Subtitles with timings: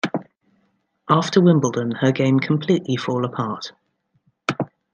[1.11, 3.71] After Wimbledon, her game completely fall apart.